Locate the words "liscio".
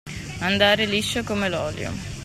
0.87-1.21